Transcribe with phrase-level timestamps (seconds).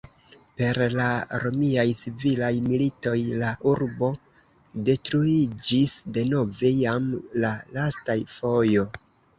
[0.59, 1.09] Per la
[1.43, 4.11] Romiaj Civilaj Militoj la urbo
[4.89, 8.93] detruiĝis denove, jam la lasta fojo.